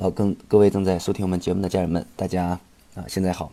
[0.00, 2.58] 呃，跟各位正在收听我们节目的家人们，大家
[2.94, 3.52] 啊，现在好。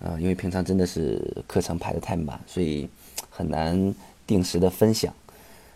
[0.00, 2.86] 呃，因为平常真的是课程排的太满，所以
[3.30, 3.94] 很难
[4.26, 5.14] 定时的分享。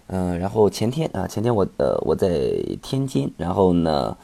[0.08, 2.28] 嗯，然后前天啊，前天我呃我在
[2.82, 4.14] 天津，然后呢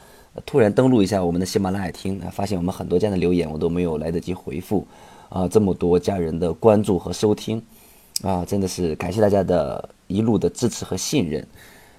[0.45, 4.85] 突然登录一下我们的喜马拉雅听，发现我们很多家的留言我都没有来得及回复
[5.29, 7.59] 啊，这么多家人的关注和收听
[8.21, 11.47] 啊，真的是感谢大家的一路的支持和信任。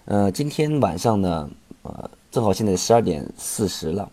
[0.04, 1.50] 呃，今天晚上呢，
[1.82, 4.10] 呃，正好现在十二点四十了。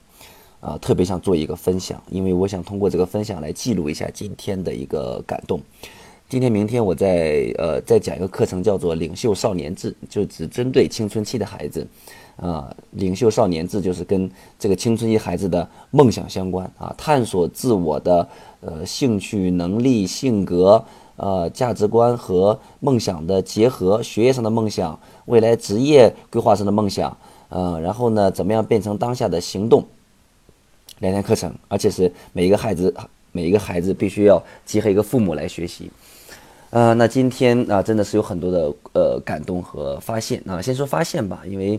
[0.60, 5.60] 啊，特别想做一个分享，因为我想通过这个分享来记录一下今天的一个感动。
[6.30, 11.88] 今天、明天我在呃再讲一个课程，叫做《领袖少年志》，就只针对青春期的孩子。
[12.36, 20.86] 啊，《领袖少年志》就是跟这个青春期孩子的梦想相关啊，探索自我的呃兴趣、能力、性格、
[21.16, 27.18] 呃价值观和梦想的结合，学业上的梦想，未来职业规划上的梦想，
[27.52, 29.86] 呃，然后呢，怎么样变成当下的行动？
[31.00, 32.94] 两天课程，而且是每一个孩子，
[33.34, 35.92] 每一个孩子必须要结合一个父母来学习。
[36.70, 40.62] 呃，那今天啊，真的是有很多的呃感动和发现啊。
[40.62, 41.78] 先说发现吧，因为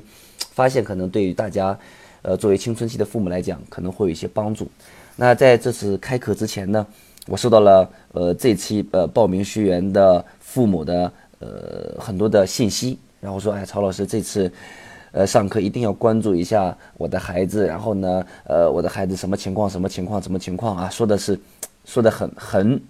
[0.51, 1.79] 发现可能对于大家，
[2.21, 4.69] 呃，作为青春期的父母来讲，可能会有一些帮助。
[5.17, 6.87] 那在这次开课之前呢，
[7.29, 14.53] 我收到了呃这期呃报名学员的父母的呃很多的信息，然后说，哎，曹老师这次。
[15.13, 19.69] 呃，上课一定要关注一下我的孩子，然后呢，呃，我的孩子什么情况？
[19.69, 20.21] 什么情况？
[20.23, 20.89] 什么情况啊？
[20.89, 21.39] 说的是，
[21.85, 22.81] 说的很很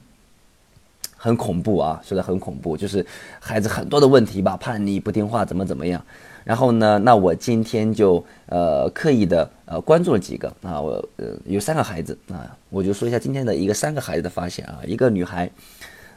[1.17, 3.05] 很恐怖啊，说的很恐怖，就是
[3.41, 6.01] 孩子很多的问题吧，叛逆、不听话，怎么怎么样。
[6.45, 15.51] 然后呢，那我今天就呃刻意的呃关注了几个啊，我呃有三个孩子啊，我就说一下今天的一个三个孩子的发现啊，一个女孩，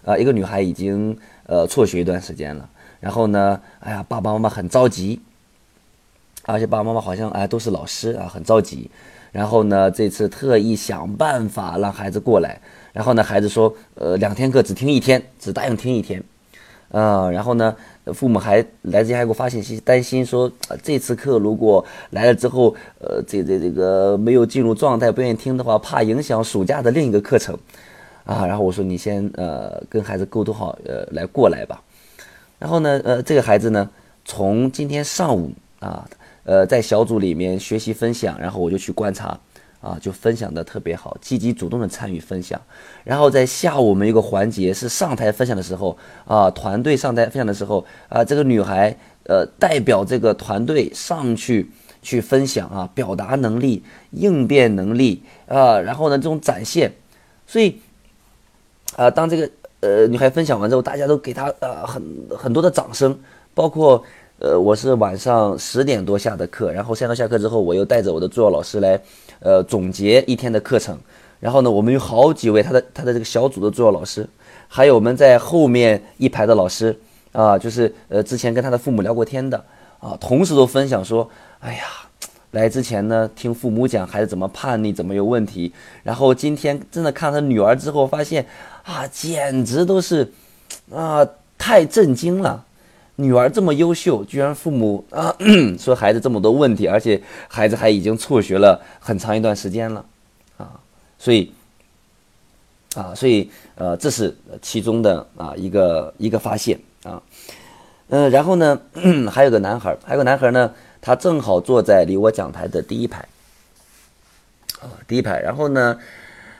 [0.03, 2.69] 啊，一个女孩已经呃辍学一段时间了，
[2.99, 5.19] 然后呢，哎呀，爸爸妈妈很着急。
[6.45, 8.89] 而且爸爸妈妈好像哎都是老师啊，很着急。
[9.31, 12.57] 然后呢，这次特意想办法让孩子过来。
[12.93, 16.23] 然后呢，孩子说，呃，两天课只听一天，只答应听一天。
[16.91, 17.75] 嗯，然后呢，
[18.13, 20.49] 父母还来之前还给我发信息，担心说，
[20.81, 27.57] 这次课如果来了之后，呃，这这这个没有进入状态，不愿意听的话，怕影响暑假的另一个课程。
[28.23, 31.81] 啊，然后我说你先呃跟孩子沟通好，呃来过来吧。
[32.57, 33.89] 然后呢，呃这个孩子呢，
[34.23, 35.51] 从今天上午
[35.81, 36.07] 啊。
[36.45, 39.39] 呃，在小组里面学习分享，然后我就去观察，
[39.81, 42.61] 啊，就分享的特别好，积极主动的参与分享。
[43.03, 51.71] 然后在下午我们一个环节是上台分享的时候，啊，团队上台分享的时候，啊，这个女孩呃代表这个团队上去
[52.03, 56.93] 去分享啊，表达能力、应变能力啊，然后呢这种展现，
[57.47, 57.81] 所以
[58.95, 62.03] 啊，当这个呃女孩分享完之后，大家都给她呃很
[62.37, 63.19] 很多的掌声，
[63.55, 64.03] 包括。
[64.37, 68.99] 呃，我是晚上十点多下的课，然后三到下课之后，我又带着我的助教老师来，
[69.39, 70.97] 呃，总结一天的课程。
[71.39, 74.27] 然后呢，我们有好几位他的他的这个小组的助教老师，
[74.67, 76.93] 还有我们在后面一排的老师
[77.31, 79.63] 啊，就是呃之前跟他的父母聊过天的
[80.01, 81.29] 啊，同时都分享说，
[81.59, 81.85] 哎呀，
[82.51, 85.71] 来之前呢听父母讲孩子怎么叛逆，怎么有问题，
[86.03, 88.45] 然后今天真的看他女儿之后，发现
[88.83, 90.29] 啊，简直都是
[90.93, 91.25] 啊
[91.57, 92.64] 太震惊了。
[93.17, 95.33] 女儿这么优秀，居然父母啊
[95.79, 100.05] 说孩子这么多问题，而且孩子还已经辍学了很长一段时间了，
[100.57, 100.79] 啊，
[101.17, 101.49] 所以
[102.93, 107.21] 啊，所以呃，这是其中的啊一个一个发现啊，
[108.09, 108.77] 嗯，然后呢，
[109.31, 113.25] 还有个男孩，还有个男孩呢，他正好坐在离我讲台的第一排，
[114.81, 115.97] 啊，第一排，然后呢，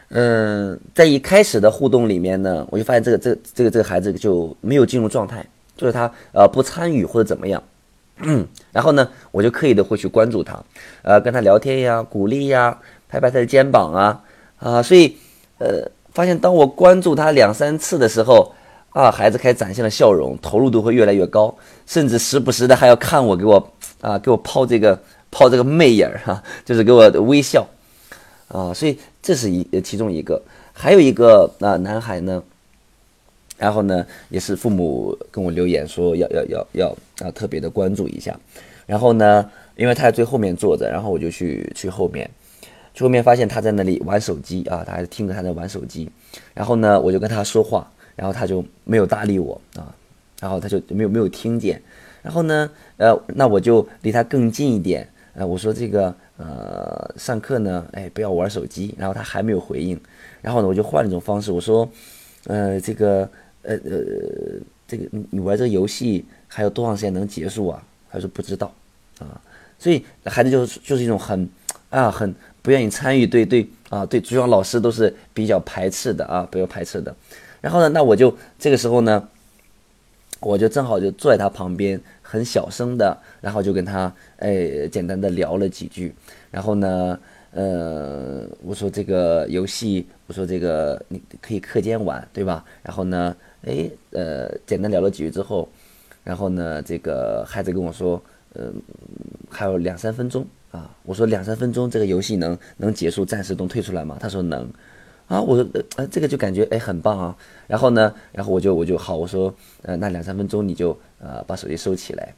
[0.08, 5.46] 嗯，在一开始的互动里面呢，我就发现这个这这个这个孩子就没有进入状态。
[5.75, 7.62] 就是他呃不参与或者怎么样，
[8.22, 10.58] 嗯 然后呢，我就刻意的会去关注他，
[11.02, 12.78] 呃跟他聊天呀，鼓励呀，
[13.09, 14.24] 拍拍他的肩膀啊
[14.58, 15.18] 啊，所以
[15.58, 18.53] 呃发现当我关注他两三次的时候
[18.91, 21.53] 啊，孩子开始展现了笑容，投入度会越来越高，
[21.86, 24.97] 甚至时不时的还要看我给我啊给我抛这个
[25.30, 27.68] 抛这个媚眼儿哈，就是给我微笑
[28.48, 30.42] 啊，所以这是一其中一个，
[30.72, 32.42] 还有一个啊男孩呢。
[33.57, 38.38] 然后呢，也是父母跟我留言说要要要要要特别的关注一下。
[38.86, 42.30] 然后呢，因为他在最后面坐着，然后我就去去后面，
[42.94, 46.07] 去后面发现他在那里玩手机啊，他还是听着他在玩手机。
[46.54, 49.90] 然后呢，我就跟他说话，然后他就没有搭理我啊，
[50.40, 51.81] 然后他就没有没有听见。
[52.22, 58.94] 然后呢，呃，那我就离他更近一点，呃，我说这个呃上课呢，哎不要玩手机。
[59.00, 60.00] 然后他还没有回应，
[60.42, 61.90] 然后呢，我就换了一种方式，我说，
[62.48, 63.28] 呃这个。
[63.67, 67.83] 呃呃，这个你玩这个游戏还有多长时间能结束啊？
[68.09, 68.73] 他说不知道，
[69.19, 69.41] 啊，
[69.77, 71.50] 所以孩子就是就是一种很，
[71.89, 77.13] 啊，很不愿意参与，对对啊，对主要老师都是比较排斥的啊，比较排斥的。
[77.59, 79.27] 然后呢，那我就这个时候呢，
[80.39, 86.13] 我就正好就坐在他旁边，很小声的，然后就跟他哎简单的聊了几句。
[86.51, 87.19] 然后呢，
[87.56, 92.66] 呃，我说这个游戏，我说这个你可以课间玩，对吧？
[92.84, 95.69] 然后呢，哎，呃，简单聊了几句之后，
[96.22, 98.22] 然后呢，这个孩子跟我说，
[98.56, 98.74] 嗯，
[99.50, 100.46] 还有两三分钟。
[100.72, 104.18] 啊，我说两三分钟这个游戏能能结束，暂时都退出来吗？
[104.19, 104.69] 他说能，
[105.25, 105.66] 啊，我说
[105.96, 107.34] 呃这个就感觉哎很棒啊。
[107.66, 112.36] 然后呢，然后我就我就好，我说呃那两三分钟你就呃把手机收起来。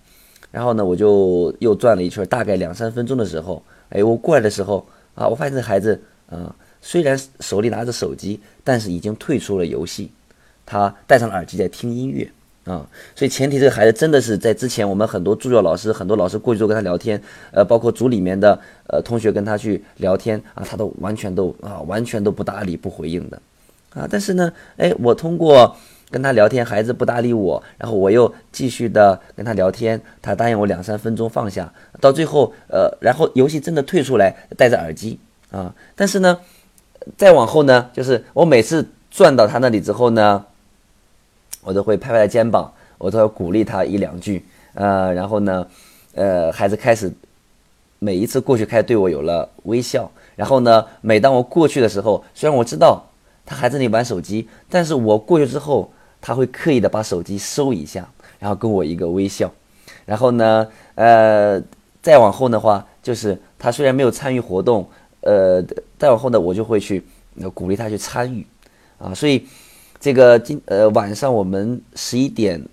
[0.51, 4.85] 然后呢，我就又转了一圈，大概两三分钟的时候，哎，我过来的时候
[5.17, 5.99] 啊，我发现这孩子
[6.29, 10.11] 啊虽然手里拿着手机，但是已经退出了游戏，
[10.65, 12.29] 他戴上耳机在听音乐。
[12.67, 12.85] 啊，
[13.15, 17.17] 所以前提这个孩子真的是在之前，我们很多助教老师，很多老师过去都跟他聊天，
[17.51, 18.59] 呃，包括组里面的
[18.89, 23.41] 呃同学跟他去聊天啊，他都完全都啊完全都不搭理不回应的，
[23.93, 25.73] 啊，但是呢，哎，我通过
[26.09, 35.19] 跟他聊天，孩子不搭理我，然后我又继续的跟他聊天，他答应我两三分钟放下，到最后呃，然后游戏真的退出来，戴着耳机
[35.51, 36.39] 啊，但是呢，
[37.17, 40.45] 再往后呢，就是我每次转到他那里之后呢。
[41.63, 45.67] 我都会拍拍他肩膀，我都要鼓励他一两句，呃，然后呢，
[46.13, 47.11] 呃，孩子开始
[47.99, 53.03] 每一次过去开始对我有了微笑，然后呢，每当我过去的时候，虽然我知道
[53.45, 55.91] 他还在那里玩手机，但是我过去之后，
[56.21, 58.07] 他会刻意的把手机收一下，
[58.39, 59.51] 然后跟我一个微笑，
[60.05, 61.61] 然后呢，呃，
[62.01, 64.87] 再往后的话，就是他虽然没有参与活动，
[65.21, 65.63] 呃，
[65.97, 67.03] 再往后呢，我就会去
[67.53, 68.45] 鼓励他去参与，
[68.97, 69.45] 啊，所以。
[69.99, 72.63] 这个今呃晚上我们十一点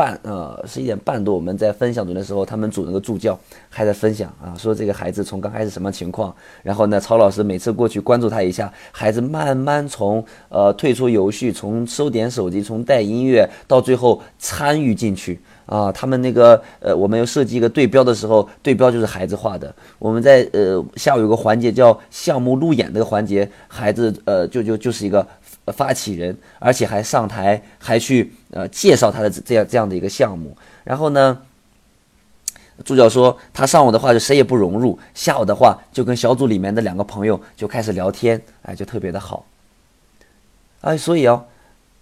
[0.00, 3.38] 半呃十一点半多我们在分享组的时候，他们组那个助教
[3.68, 25.26] 还在分享啊，说这个孩子从刚开始什么情况，然后呢曹老师每次过去关注他一下，孩子慢慢从呃退出游戏，从收点手机，从带音乐到最后参与进去啊，他们那个呃我们要设计一个对标的时候，对标就是孩子画的，我们在呃下午有个环节叫项目路演那个环节，孩子呃就就就是一个。
[25.66, 30.56] 发起人，而且还上台，还去呃介绍他的这样这样的一个项目。
[30.82, 31.40] 然后呢，
[32.84, 39.46] 助教说他上午的话就谁也不融入，下午的话就跟小组里面的两个朋友就开始聊天，哎，就特别的好。
[40.80, 41.44] 哎，所以哦，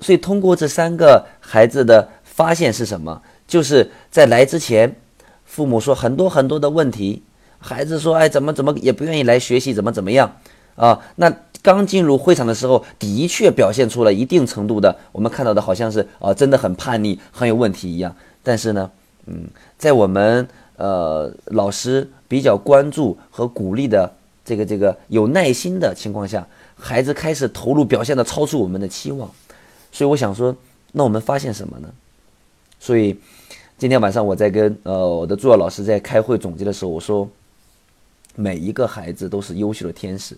[0.01, 3.21] 所以通过这三个孩子的发现是什么？
[3.47, 4.97] 就是在来之前，
[5.45, 7.23] 父母说很多很多的问题，
[7.59, 10.37] 孩子说哎怎么怎么也不愿意来学习，怎么怎么样
[10.77, 11.01] 啊？
[11.17, 11.31] 那。
[11.63, 18.15] 刚进入会场的时候，的确表现出了一定程度的，我们看到的好像是啊，真的很叛逆，很有问题一样。
[18.43, 18.91] 但是呢，
[19.27, 24.11] 嗯，在我们呃老师比较关注和鼓励的
[24.45, 26.47] 这个这个有耐心的情况下，
[26.77, 29.29] 孩子开始投入，表现的超出我们的期望。
[29.91, 30.55] 所以我想说，
[30.93, 31.89] 那我们发现什么呢？
[32.79, 33.19] 所以
[33.77, 37.29] 今天晚上我在跟呃我的助教老师在开会总结的时候，我说，
[38.37, 40.37] 每一个孩子都是优秀的天使。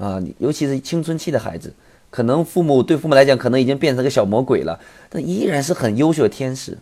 [0.00, 1.70] 啊，尤其是青春期的孩子，
[2.08, 4.80] 可能父母对父母来讲，可能已经变成个小魔鬼了，
[5.10, 6.78] 但依然是很优秀的天使。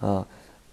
[0.00, 0.26] 啊，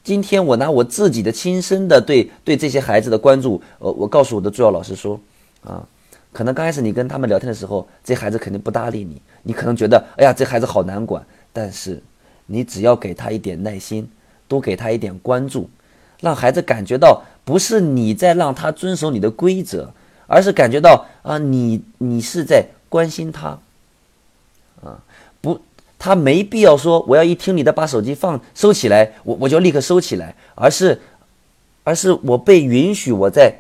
[0.04, 5.20] 今天我拿我自己的亲身的对对这些孩子的关注，呃，我告诉我的助教老师说，
[5.64, 5.88] 啊，
[6.34, 11.24] 可能刚开始你跟他们聊天的时候，这孩子肯定不搭理你，你可能觉得，哎呀，这孩子好难管。
[11.54, 12.02] 但是，
[12.48, 14.10] 你只要给他一点耐心，
[14.48, 15.70] 多给他一点关注，
[16.20, 19.94] 让孩子感觉到不是你在让他遵守你的规则。
[20.28, 23.60] 而是感觉到啊，你你是在关心他，
[24.84, 25.00] 啊，
[25.42, 25.60] 不，
[26.00, 31.00] 他没必要说我要一听你的把手机放收起来，我我就立刻收起来，而是，
[31.84, 33.54] 而是我被允许我在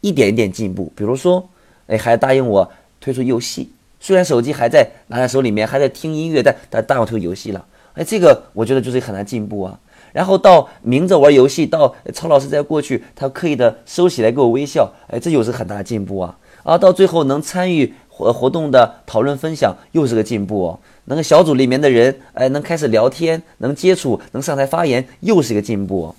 [0.00, 0.92] 一点一点进步。
[0.96, 1.48] 比如说，
[1.86, 7.64] 哎，还答应我退出游戏，虽然手机还在拿在手里面，还在听音乐，但但但我退出游戏了。
[7.94, 9.78] 哎，这个我觉得就是很难进步啊。
[10.12, 16.38] 然后到明着玩游戏，到曹老师在过去，他刻意的收起来给我微笑，哎，这又是很大的进步啊！
[16.62, 20.78] 啊，到最后能参与活活动的讨论分享，又是个进步哦。
[21.06, 26.14] 那个小组里面的人，哎，能开始聊天，能接触，能上台发言，又是一个进步哦。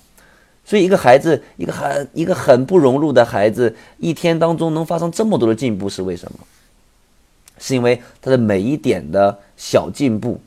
[0.64, 6.38] 所以一个孩子，一个很一个很不融入的孩子，一天当中能发生这么多的进步，是为什么？
[7.58, 10.40] 是因为他的每一点的小进步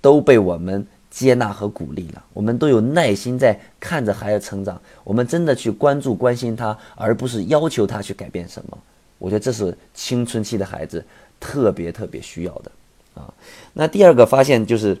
[0.00, 0.84] 都被我们。
[1.14, 8.76] 接纳和鼓励了，我们都有耐心在看着孩子成长，我们真的去关注、关心他，而不是要求他去改变什么。
[9.18, 11.04] 我觉得这是青春期的孩子
[11.38, 12.72] 特别特别需要的
[13.14, 13.32] 啊。
[13.72, 15.00] 那第二个发现就是，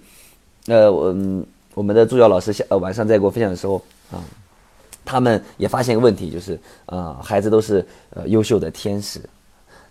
[0.68, 1.12] 呃，我
[1.74, 4.22] 我们的助教老师下呃晚上在给我分享的时候啊，
[5.04, 6.56] 他们也发现一个问题，就是
[6.86, 9.20] 啊，孩子都是呃优秀的天使，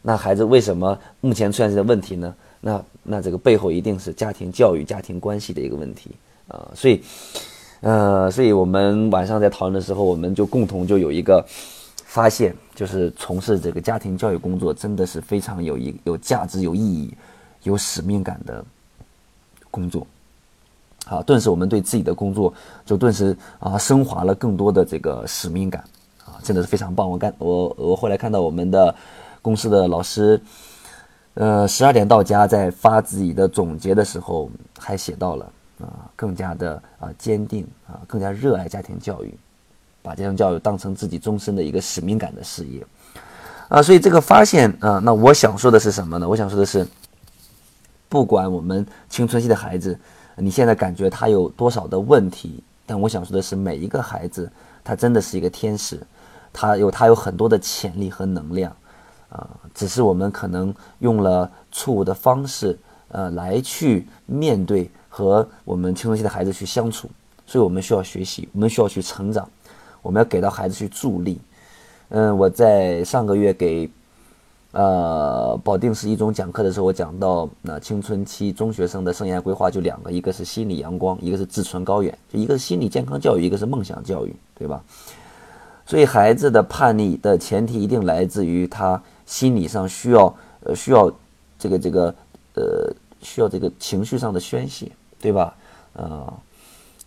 [0.02, 2.34] 那孩子为什么目前出现这些问题呢？
[2.66, 6.12] 那那这个背后一定是家庭教育、家庭关系的一个问题
[6.48, 7.04] 啊，所以，
[7.82, 11.46] 呃，所以我们晚上在讨论的时候，我们就共同就有一个
[12.06, 17.14] 发现，就是从事这个家庭教育工作真的是非常有一有价值、有意义、
[17.64, 18.64] 有使命感的
[19.70, 20.08] 工作。
[21.06, 22.54] 啊，顿时我们对自己的工作
[22.86, 25.84] 就顿时啊升华了更多的这个使命感
[26.24, 27.12] 啊，真的是非常棒。
[27.12, 28.96] 我干我我后来看到我们的
[29.42, 30.40] 公司的老师。
[31.36, 39.34] 呃，十二点到家，在发自己的总结的时候，还写到了啊，更加的啊坚定啊，更加热爱家庭教育，
[40.04, 42.86] 把家庭教育当成自己终身的一个使命感的事业
[43.68, 43.82] 啊。
[43.82, 46.30] 所以这个发现啊，那我想说的是什么呢？
[46.30, 46.86] 我想说的是，
[48.08, 50.00] 不管我们青春期的孩子，
[50.36, 54.52] 你现在感觉他有多少的问题，但我想说的是，每一个孩子
[54.84, 56.00] 他真的是一个天使，
[56.54, 58.72] 他有他有很多的潜力和能量。
[59.34, 67.10] 啊，只是我们可能用了错误的方式，呃，来去面对和我们青春期的孩子去相处，
[67.48, 69.50] 所以我们需要学习，我们需要去成长，
[70.04, 71.42] 我们要给到孩子去助力。
[72.10, 73.90] 嗯，我在上个月给
[74.72, 84.84] 呃保定市一中讲课的时候，我讲到那青春期中学生的生涯规划就两个，一个是心理阳光，一个是志存高远，就一个是心理健康教育，一个是梦想教育，对吧？
[85.88, 89.02] 所以孩子的叛逆的前提一定来自于他。
[89.34, 91.12] 心理上需要，呃，需要
[91.58, 92.14] 这个这个，
[92.54, 95.56] 呃，需要这个情绪上的宣泄，对吧？
[95.96, 96.32] 啊，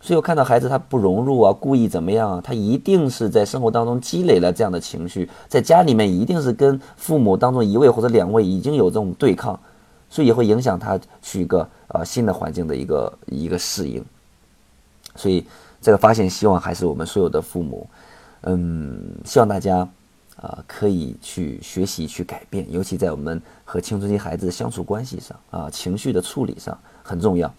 [0.01, 2.41] 所以我看到孩子他不融入啊，故意怎么样啊？
[2.43, 9.57] 他一定是在生活当中积累了这样的情绪，在家里面一定是跟父母当中一位或者两位已经有这种对抗，
[10.11, 14.05] 所以也会影响他去一个啊新的环境的一个一个适应。
[15.15, 15.47] 所以
[15.81, 17.89] 这个发现，希望还是我们所有的父母，
[18.41, 19.89] 嗯，希望大家。
[20.37, 27.51] 啊，可以去学习去改变，尤其在我们和青春期孩子相处关系上啊，情绪的处理上很重要。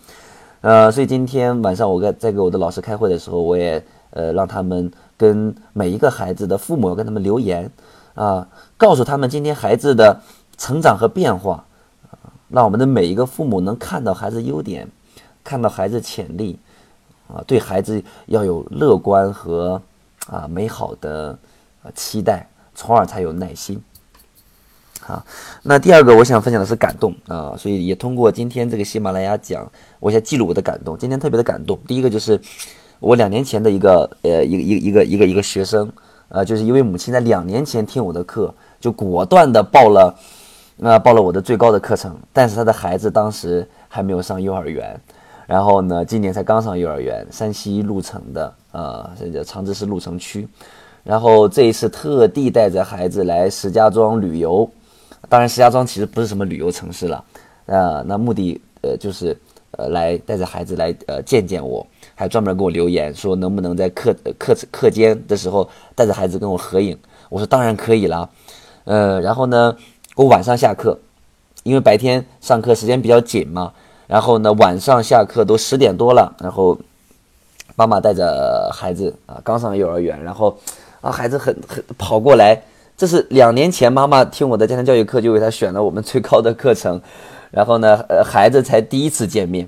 [0.61, 7.71] 呃，所以今天晚上我在在给我的老师开会的时候，我也呃让他们跟每一个孩子的父母跟他们留言
[8.13, 10.21] 啊，告诉他们今天孩子的
[10.57, 11.65] 成长和变化
[12.11, 14.87] 啊，让我们的每一个父母能看到孩子优点，
[15.43, 16.59] 看到孩子潜力
[17.27, 19.81] 啊，对孩子要有乐观和
[20.27, 21.37] 啊美好的
[21.95, 22.47] 期待。
[22.77, 23.81] 从而才有耐心。
[25.01, 25.25] 好，
[25.63, 29.69] 那第二个我想分享的是感动啊，所以也通过今天这个喜马拉雅讲，
[29.99, 30.95] 我想记录我的感动。
[30.95, 32.39] 今天特别的感动，第一个就是
[32.99, 35.91] 我两年前的一个呃一个一个一个一个一个学生，
[36.29, 40.13] 呃，就是一位母亲在两年前听我的课，就果断的报了，
[40.75, 44.99] 那报了我的最高的课程，但是他的孩子当时还没有上幼儿园，
[45.47, 50.47] 然后呢，今年才刚上幼儿园，山西潞城的呃，这叫长治市潞城区。
[51.03, 54.69] 然后这一次特地带着孩子来石家庄旅游，
[55.29, 57.23] 当然石家庄其实不是什么旅游城市了，
[57.65, 59.37] 呃，那目的呃就是
[59.71, 66.97] 呃来带着孩子来呃见见我，还专门给我留言说能不能在课课课间的时候带着孩子跟我合影，
[67.29, 68.29] 我说当然可以了，
[68.83, 69.75] 呃，然后呢
[70.17, 70.99] 我晚上下课，
[71.63, 73.71] 因为白天上课时间比较紧嘛，
[74.07, 76.77] 然后呢晚上下课都十点多了，然后
[77.77, 80.57] 妈妈带着孩子啊刚上幼儿园，然后。
[81.01, 82.61] 啊，孩子很很跑过来，
[82.97, 87.01] 这是两年前妈妈听我的家庭教育课就为他选了我们最高的课程，
[87.51, 89.67] 然后呢，呃，孩子才第一次见面，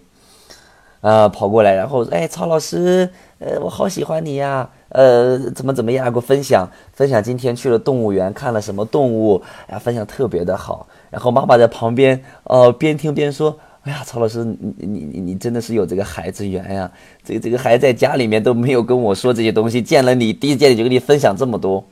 [1.01, 3.09] 啊，跑过来，然后哎，曹老师，
[3.39, 13.57] 呃，我好喜欢你呀，呃，怎么怎么样，给我分享分享今天去了动物园看了什么动物，呀，分享特别的好，然后妈妈在旁边哦，边听边说。
[13.89, 16.91] 哎呀，曹老师，你你你你真的是有这个孩子缘呀！
[17.23, 21.83] 这个这个孩子在家里面都没有跟我说这些东西，见了你第一见就跟你分享这么多，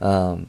[0.00, 0.44] 嗯，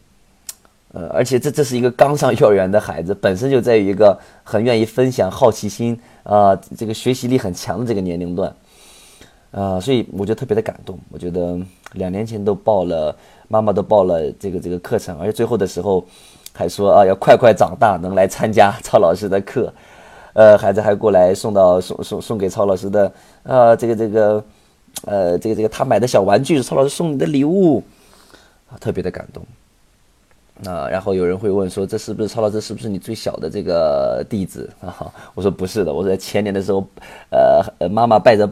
[0.93, 8.51] 呃，而且这这是一个刚上幼儿园的孩子，本身就在一个很愿意分享、好奇心啊，这个学习力很强的这个年龄段，
[9.51, 10.97] 啊，所以我就特别的感动。
[11.11, 11.55] 我觉得
[11.93, 13.15] 两年前都报了，
[13.47, 16.03] 妈妈都报了这个这个课程，而且最后的时候
[16.51, 19.71] 还说啊，要快快长大，能来参加曹老师的课。
[20.37, 24.45] 呃，孩子还过来送到送送送给曹老师的，呃，这个这个，
[25.05, 27.83] 呃，这个这个他买的小玩具是曹老师送你的礼物，
[28.69, 29.43] 啊，特别的感动。
[30.71, 35.11] 啊，然后有人会问说，这是不是曹老师是不是你最小的这个弟子啊？
[35.33, 36.85] 我说不是的，我在前年的时候，
[37.31, 38.47] 呃，妈妈带着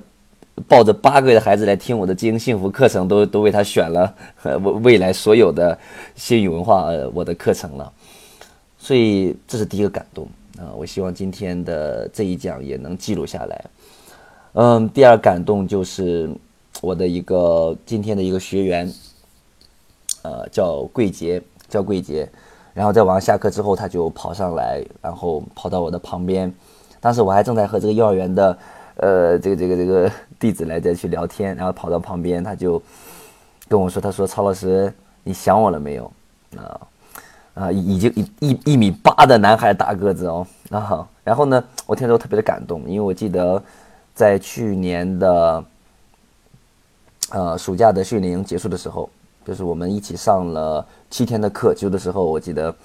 [0.68, 4.12] 抱着八个月的孩子来听我的经营幸福课程，都都为他选了
[4.42, 5.78] 未未来所有的
[6.16, 7.94] 新语文化呃我的课程了，
[8.80, 10.28] 所以这是第一个感动。
[10.58, 13.66] 啊，我希望今天的这一讲也能记录下来。
[14.54, 16.30] 嗯，第二感动就是，
[16.82, 18.94] 我的一个今天的一个学员，
[20.22, 22.28] 呃，叫桂杰，叫桂杰。
[22.74, 26.54] 然后在晚上下课之后，他就跑上来，然后跑到我的旁边。
[27.00, 28.58] 当时我还正在和这个幼儿园的，
[28.98, 32.82] 呃，这个这个这个 弟子来在去聊天，然后跑到旁边，他就
[33.68, 34.94] 跟我说：“他说曹老师，
[35.24, 36.12] 你想我了没有？
[36.58, 36.80] 啊
[37.56, 41.08] 啊，已经一一一米八的男孩大个子哦啊。
[41.24, 43.60] 然后呢，我听着特别的感动，因为我记得
[44.14, 45.66] 在去年的
[47.32, 49.10] 呃暑假的训练营结束的时候。”
[49.46, 52.76] 就是我们一起上了七天的课，就的时候，我记得，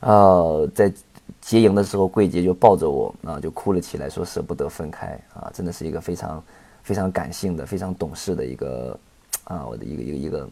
[0.00, 0.92] 呃，在
[1.40, 6.44] 结营的时候，桂杰就抱着我啊，就哭了起来，说舍不得分开啊，真的是一个非常
[6.82, 8.98] 非常感性的、非常懂事的一个
[9.44, 10.48] 啊，我的一个一个一个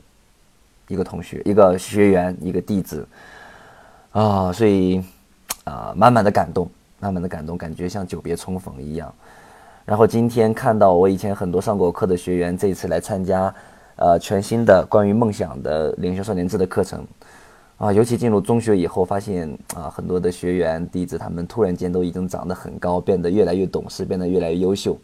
[0.88, 3.06] 一个同学、一个学员、一个弟子
[4.12, 5.02] 啊，所以
[5.64, 6.68] 啊，满满的感动，
[7.00, 9.12] 满满的感动，感觉像久别重逢一样。
[9.84, 13.52] 然后今天看到我以前很多上过课的学员，这次来参加。
[13.96, 17.06] 呃，全新的关于梦想的领袖少年志的课程，
[17.76, 24.98] 啊，尤其进入中学以后，发现啊，很多的学员弟子他们突然间都已经长得很高，变得越来越懂事，变得越来越优秀，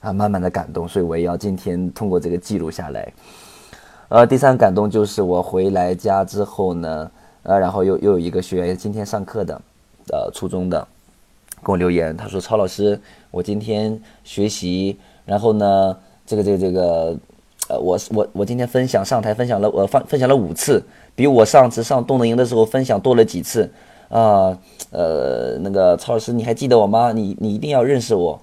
[0.00, 3.10] 啊，满满的感动，所以我也要今天通过这个记录下来。
[4.08, 7.10] 呃，第三感动就是我回来家之后呢，
[7.42, 9.60] 呃，然后又又有一个学员今天上课的，
[10.12, 10.86] 呃，初中的，
[11.64, 15.96] 给我留言，他说：“超老师，我今天学习，然后呢，
[16.26, 17.16] 这个这个这个。”
[17.68, 20.82] 呃，我我我今天分享上台分享了，我放分享了五次，
[21.14, 23.70] 比我上次上动能营的时候分享多了几次，
[24.08, 24.58] 啊，
[24.90, 27.12] 呃，那个超老师你还记得我吗？
[27.12, 28.38] 你你一定要认识我，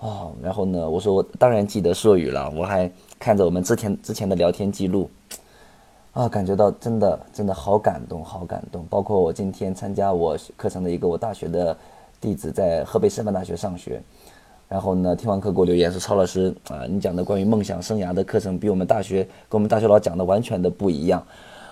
[0.00, 5.08] 啊，然后呢，我说我当然记得硕宇了，我还看着我们之前之前的聊天记录，
[6.14, 11.76] 啊，感觉到真的真的好感动，好感动，包括我今天参加我课程的一个我大学的
[12.20, 14.00] 弟子在河北师范大学上学。
[14.68, 21.20] 然后呢，听完课给我留言说：“曹老师啊，你讲的关于梦想生涯的课程，比我们大学跟我们大学老讲的完全的不一样，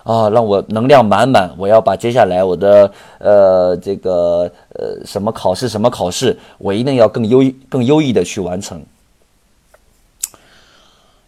[0.03, 1.49] 啊，让我能量满满。
[1.57, 7.39] 我要把接下来我的呃这个呃什么考试什么考试，我一定要更优
[7.69, 8.81] 更优异的去完成。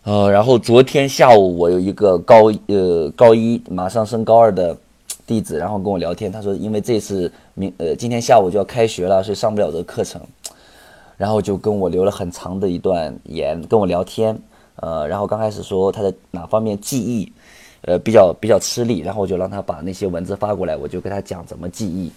[0.06, 4.78] 呃，然后昨天下午我有一个高呃高一马上升高二的
[5.26, 10.22] 弟子，然后跟我聊天，他说因为这次明呃今天下午就要开学了，所以上不了这个课程。”
[11.18, 14.38] 然后就跟我留了很长的一段言，跟我聊天，
[14.76, 17.32] 呃，然后刚开始说他的哪方面记忆，
[17.82, 22.12] 呃，比较比较吃力，然后我就让他把那些文字发过来，我就给他讲怎么记忆，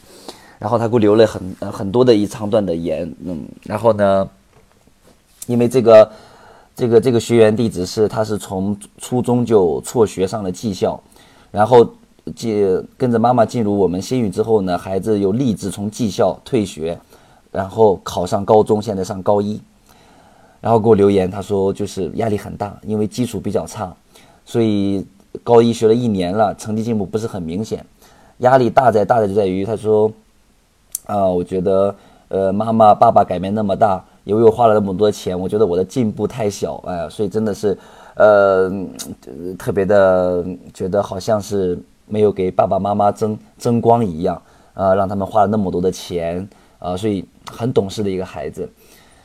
[0.58, 4.28] 然后他给我留了很很多的一长段的言，嗯，然后呢，
[5.46, 6.10] 因为这个
[6.78, 11.00] 这个这个学员地址是他是从初中就辍学上了技校，
[11.50, 11.84] 然后
[12.36, 16.96] 进跟着妈妈进入我们新宇之后呢，孩子又立志从技校退学。
[17.50, 19.58] 然后考上高中，现在上高一，
[20.60, 23.90] 然后给我留言，他说就是压力很大，因为基础比较差，
[24.44, 25.04] 所以
[25.42, 27.84] 高一学了一年了，成绩进步不是很明显，
[28.38, 30.12] 压力大在大在就在于他说，
[31.06, 31.92] 啊，我觉得
[32.28, 37.76] 呃妈妈爸爸改变那么大，因为我花了那么多钱，我觉得我的进步太小，哎，所以真的是
[38.14, 38.70] 呃
[39.58, 44.40] 特别的觉得好像是没有给爸爸妈妈争争光一样，
[44.74, 46.46] 啊，让他们花了那么多的钱，
[46.78, 47.24] 啊，所以。
[47.50, 48.68] 很懂事的一个孩子，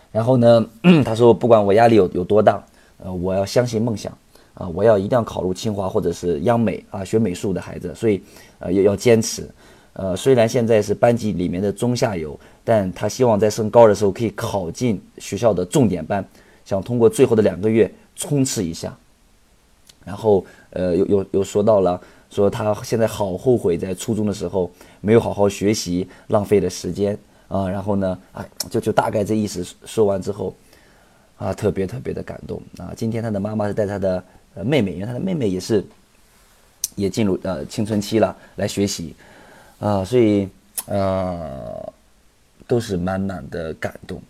[0.10, 0.66] 然后呢，
[1.04, 2.64] 他说不管我压力有有多大，
[3.04, 4.18] 呃，我要相信梦想，
[4.54, 8.24] 啊，我要一定要考入清华或者是央美啊，学美术的孩子，所以
[8.60, 9.46] 呃要要坚持，
[9.94, 16.26] 呃，虽然现在是班级里面的中下游，但他希望在升高的时候可以考进学校的重点班，
[16.66, 18.96] 想通过最后的两个月冲刺一下，
[20.04, 27.18] 然后呃又又又说到了，说他现在好后悔在初中的时候没有好好学习，浪费了时间。
[27.50, 30.56] 啊，然后呢，哎，就就大概这意思说完之后，
[31.38, 32.92] 啊，特别特别的感动啊。
[32.96, 34.24] 今天他的妈妈是带他的
[34.64, 35.86] 妹妹，因为他的妹妹也是
[36.96, 39.14] 也进入呃青春期了，来学习
[39.84, 40.48] 啊，所以
[40.86, 41.94] 呃
[42.66, 44.22] 都是满满的感动。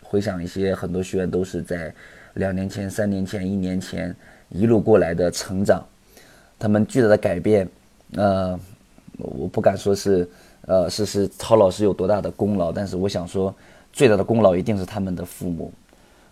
[0.00, 1.92] 回想一些很多学员都是在
[2.34, 4.14] 两年前、三年前、一年前
[4.50, 5.84] 一路过来的成长，
[6.56, 7.68] 他们巨大的改变，
[8.12, 8.56] 呃，
[9.18, 10.28] 我不敢说是。
[10.66, 12.72] 呃，是是曹老师有多大的功劳？
[12.72, 13.54] 但是我想说，
[13.92, 15.70] 最大的功劳一定是他们的父母，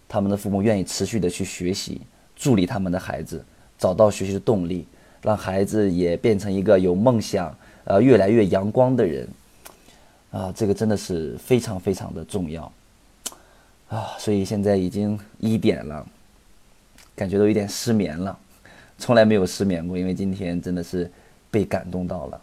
[0.09, 2.01] 他们的父母愿意持续的去学习，
[2.35, 3.45] 助力他们的孩子
[3.77, 4.87] 找到学习的动力，
[5.21, 9.29] 让孩子也变成一个有梦想、呃越来越阳光的人。
[10.33, 12.73] 啊，这个真的是非常非常的重要
[13.89, 14.17] 啊！
[14.19, 16.07] 所以现在已经一点了，
[17.15, 18.35] 感觉都有点失眠了，
[18.97, 21.11] 从来没有失眠过，因为今天真的是
[21.51, 22.41] 被感动到了。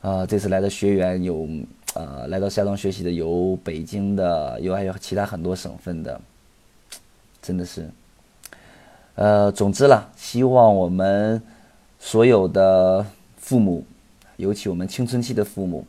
[0.00, 1.48] 啊，这次来的学员有，
[1.94, 6.20] 呃，来到夏庄学习的有北京的，有还有其他很多省份的，
[7.40, 7.88] 真的是，
[9.14, 11.40] 呃，总之啦，希望我们
[12.00, 13.06] 所有的
[13.36, 13.84] 父母，
[14.38, 15.84] 尤其我们青春期的父母，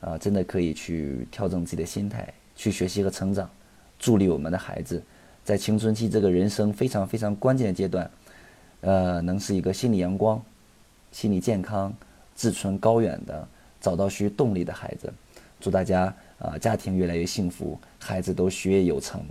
[0.00, 3.48] 啊，真的可以去调整自己的心态，去学习和成长，
[3.96, 5.00] 助力我们的孩子
[5.44, 8.10] 在青春期这个人生非常非常关键的阶段，
[8.80, 10.42] 呃，能是一个心理阳光、
[11.12, 11.94] 心理健康、
[12.34, 13.46] 志存高远的，
[13.80, 15.12] 找到需动力的孩子。
[15.60, 19.22] 祝大家啊，家庭越来越幸福，孩子都学业有成。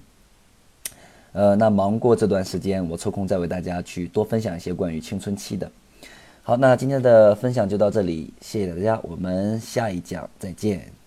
[1.33, 5.69] 呃，那忙过这段时间，我抽空再为大家去多分享一些关于青春期的。
[6.49, 10.98] 好，那今天的分享就到这里，谢谢大家，我们下一讲再见。